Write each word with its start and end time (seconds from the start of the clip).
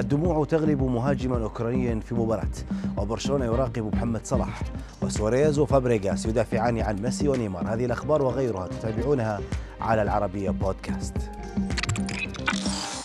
الدموع 0.00 0.44
تغلب 0.44 0.82
مهاجما 0.82 1.42
أوكرانيا 1.42 2.00
في 2.00 2.14
مباراة 2.14 2.48
وبرشلونة 2.96 3.44
يراقب 3.44 3.94
محمد 3.94 4.20
صلاح 4.24 4.62
وسواريز 5.02 5.58
وفابريغاس 5.58 6.26
يدافعان 6.26 6.78
عن 6.78 6.96
ميسي 7.02 7.28
ونيمار. 7.28 7.74
هذه 7.74 7.84
الأخبار 7.84 8.22
وغيرها 8.22 8.66
تتابعونها 8.66 9.40
على 9.80 10.02
العربية 10.02 10.50
بودكاست. 10.50 11.16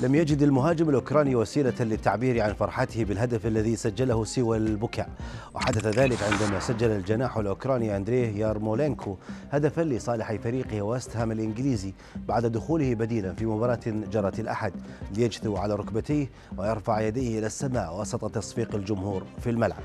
لم 0.00 0.14
يجد 0.14 0.42
المهاجم 0.42 0.88
الأوكراني 0.88 1.34
وسيلة 1.34 1.74
للتعبير 1.80 2.42
عن 2.42 2.52
فرحته 2.52 3.04
بالهدف 3.04 3.46
الذي 3.46 3.76
سجله 3.76 4.24
سوى 4.24 4.56
البكاء. 4.56 5.08
وحدث 5.54 5.86
ذلك 5.86 6.18
عندما 6.22 6.60
سجل 6.60 6.90
الجناح 6.90 7.36
الأوكراني 7.36 7.96
أندريه 7.96 8.28
يارمولينكو 8.28 9.16
هدفا 9.50 9.80
لصالح 9.82 10.34
فريقه 10.34 10.82
ويست 10.82 11.16
هام 11.16 11.32
الإنجليزي 11.32 11.92
بعد 12.28 12.46
دخوله 12.46 12.94
بديلا 12.94 13.34
في 13.34 13.46
مباراة 13.46 13.80
جرت 13.86 14.40
الأحد. 14.40 14.72
ليجثو 15.16 15.56
على 15.56 15.74
ركبتيه 15.74 16.30
ويرفع 16.58 17.00
يديه 17.00 17.38
إلى 17.38 17.46
السماء 17.46 18.00
وسط 18.00 18.34
تصفيق 18.34 18.74
الجمهور 18.74 19.22
في 19.40 19.50
الملعب. 19.50 19.82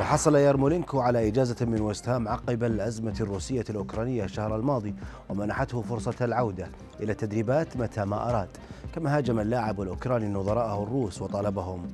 وحصل 0.00 0.34
يارمولينكو 0.34 1.00
على 1.00 1.28
إجازة 1.28 1.66
من 1.66 1.80
ويست 1.80 2.08
هام 2.08 2.28
عقب 2.28 2.64
الأزمة 2.64 3.14
الروسية 3.20 3.64
الأوكرانية 3.70 4.24
الشهر 4.24 4.56
الماضي 4.56 4.94
ومنحته 5.28 5.82
فرصة 5.82 6.24
العودة 6.24 6.68
إلى 7.00 7.12
التدريبات 7.12 7.76
متى 7.76 8.04
ما 8.04 8.30
أراد. 8.30 8.48
كما 8.94 9.16
هاجم 9.16 9.40
اللاعب 9.54 9.80
الأوكراني 9.80 10.28
نظراءه 10.28 10.82
الروس 10.82 11.22
وطالبهم 11.22 11.92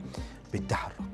بالتحرك. 0.52 1.09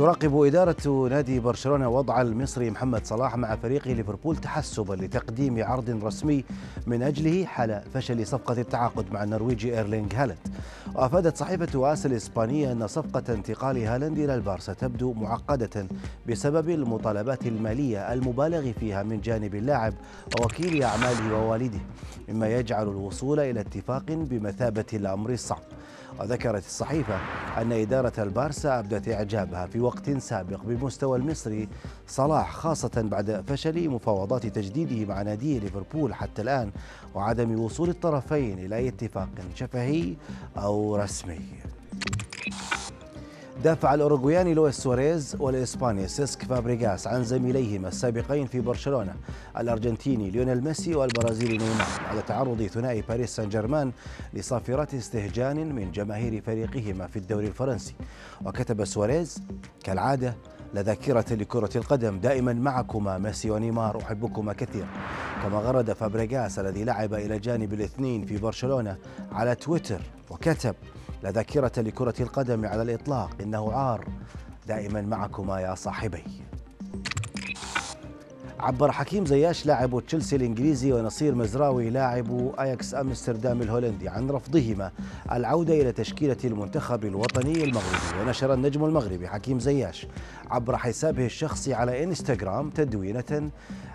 تراقب 0.00 0.42
إدارة 0.42 1.08
نادي 1.08 1.40
برشلونة 1.40 1.88
وضع 1.88 2.20
المصري 2.20 2.70
محمد 2.70 3.06
صلاح 3.06 3.36
مع 3.36 3.56
فريق 3.56 3.88
ليفربول 3.88 4.36
تحسبا 4.36 4.94
لتقديم 4.94 5.64
عرض 5.64 6.04
رسمي 6.04 6.44
من 6.86 7.02
أجله 7.02 7.44
حال 7.44 7.82
فشل 7.94 8.26
صفقة 8.26 8.60
التعاقد 8.60 9.12
مع 9.12 9.24
النرويجي 9.24 9.78
إيرلينغ 9.78 10.08
هالاند. 10.14 10.38
وأفادت 10.94 11.36
صحيفة 11.36 11.92
آس 11.92 12.06
الإسبانية 12.06 12.72
أن 12.72 12.86
صفقة 12.86 13.34
انتقال 13.34 13.78
هالاند 13.78 14.18
إلى 14.18 14.34
البارسا 14.34 14.72
تبدو 14.72 15.12
معقدة 15.12 15.86
بسبب 16.28 16.70
المطالبات 16.70 17.46
المالية 17.46 18.12
المبالغ 18.12 18.72
فيها 18.72 19.02
من 19.02 19.20
جانب 19.20 19.54
اللاعب 19.54 19.94
ووكيل 20.40 20.82
أعماله 20.82 21.34
ووالده 21.34 21.80
مما 22.28 22.48
يجعل 22.48 22.88
الوصول 22.88 23.40
إلى 23.40 23.60
اتفاق 23.60 24.04
بمثابة 24.08 24.86
الأمر 24.92 25.30
الصعب. 25.30 25.62
وذكرت 26.20 26.66
الصحيفة 26.66 27.18
أن 27.58 27.72
إدارة 27.72 28.22
البارسا 28.22 28.78
أبدت 28.78 29.08
إعجابها 29.08 29.66
في 29.66 29.80
وقت 29.80 30.10
سابق 30.10 30.60
بمستوى 30.64 31.18
المصري 31.18 31.68
صلاح 32.06 32.52
خاصة 32.52 32.90
بعد 32.96 33.44
فشل 33.46 33.88
مفاوضات 33.88 34.46
تجديده 34.46 35.14
مع 35.14 35.22
نادي 35.22 35.58
ليفربول 35.58 36.14
حتى 36.14 36.42
الآن 36.42 36.70
وعدم 37.14 37.60
وصول 37.60 37.88
الطرفين 37.88 38.58
إلى 38.58 38.76
أي 38.76 38.88
اتفاق 38.88 39.28
شفهي 39.54 40.14
أو 40.56 40.96
رسمي. 40.96 41.40
دافع 43.64 43.94
الأوروغوياني 43.94 44.54
لويس 44.54 44.76
سواريز 44.76 45.36
والإسباني 45.40 46.08
سيسك 46.08 46.44
فابريغاس 46.44 47.06
عن 47.06 47.24
زميليهما 47.24 47.88
السابقين 47.88 48.46
في 48.46 48.60
برشلونة. 48.60 49.14
الأرجنتيني 49.58 50.30
ليونيل 50.30 50.64
ميسي 50.64 50.94
والبرازيلي 50.94 51.58
نيمار 51.58 51.86
بعد 52.10 52.22
تعرض 52.22 52.62
ثنائي 52.62 53.02
باريس 53.08 53.36
سان 53.36 53.48
جيرمان 53.48 53.92
لصافرات 54.34 54.94
استهجان 54.94 55.74
من 55.74 55.92
جماهير 55.92 56.42
فريقهما 56.42 57.06
في 57.06 57.18
الدوري 57.18 57.46
الفرنسي. 57.46 57.94
وكتب 58.44 58.84
سواريز 58.84 59.42
كالعادة 59.84 60.34
لذاكرة 60.74 61.34
لكرة 61.34 61.70
القدم 61.76 62.18
دائما 62.18 62.52
معكما 62.52 63.18
ميسي 63.18 63.50
ونيمار 63.50 63.98
أحبكما 63.98 64.52
كثيرا 64.52 64.88
كما 65.42 65.58
غرد 65.58 65.92
فابريغاس 65.92 66.58
الذي 66.58 66.84
لعب 66.84 67.14
إلى 67.14 67.38
جانب 67.38 67.72
الاثنين 67.72 68.26
في 68.26 68.38
برشلونة 68.38 68.96
على 69.32 69.54
تويتر 69.54 70.00
وكتب 70.30 70.74
لذاكرة 71.22 71.72
لكرة 71.80 72.14
القدم 72.20 72.66
على 72.66 72.82
الإطلاق 72.82 73.30
إنه 73.40 73.72
عار. 73.72 74.08
دائما 74.68 75.00
معكما 75.00 75.60
يا 75.60 75.74
صاحبي. 75.74 76.24
عبر 78.62 78.92
حكيم 78.92 79.26
زياش 79.26 79.66
لاعب 79.66 80.02
تشيلسي 80.06 80.36
الإنجليزي 80.36 80.92
ونصير 80.92 81.34
مزراوي 81.34 81.90
لاعب 81.90 82.52
أياكس 82.60 82.94
أمستردام 82.94 83.62
الهولندي 83.62 84.08
عن 84.08 84.30
رفضهما 84.30 84.90
العودة 85.32 85.74
إلى 85.74 85.92
تشكيلة 85.92 86.36
المنتخب 86.44 87.04
الوطني 87.04 87.64
المغربي. 87.64 88.20
ونشر 88.20 88.54
النجم 88.54 88.84
المغربي 88.84 89.28
حكيم 89.28 89.60
زياش 89.60 90.06
عبر 90.50 90.76
حسابه 90.76 91.26
الشخصي 91.26 91.74
على 91.74 92.04
إنستغرام 92.04 92.70
تدوينة 92.70 93.50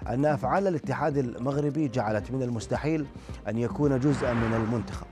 أن 0.08 0.26
أفعال 0.26 0.68
الاتحاد 0.68 1.18
المغربي 1.18 1.88
جعلت 1.88 2.32
من 2.32 2.44
المستحيل 2.44 3.06
أن 3.47 3.58
يكون 3.58 4.00
جزءا 4.00 4.34
من 4.34 4.53
المنتخب. 4.53 5.08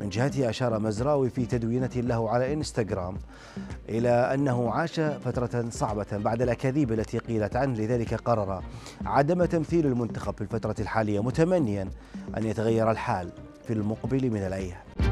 من 0.00 0.08
جهته 0.08 0.50
أشار 0.50 0.78
مزراوي 0.78 1.30
في 1.30 1.46
تدوينة 1.46 1.90
له 1.96 2.30
على 2.30 2.52
إنستغرام 2.52 3.16
إلى 3.88 4.08
أنه 4.08 4.70
عاش 4.70 5.00
فترة 5.00 5.64
صعبة 5.70 6.06
بعد 6.12 6.42
الأكاذيب 6.42 6.92
التي 6.92 7.18
قيلت 7.18 7.56
عنه 7.56 7.78
لذلك 7.78 8.14
قرر 8.14 8.62
عدم 9.04 9.44
تمثيل 9.44 9.86
المنتخب 9.86 10.34
في 10.34 10.40
الفترة 10.40 10.74
الحالية 10.80 11.22
متمنيا 11.22 11.90
أن 12.36 12.44
يتغير 12.44 12.90
الحال 12.90 13.32
في 13.66 13.72
المقبل 13.72 14.30
من 14.30 14.40
الأيام. 14.46 15.05